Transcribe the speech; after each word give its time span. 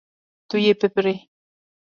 Tu 0.49 0.55
yê 0.65 0.73
bibirî. 0.81 1.15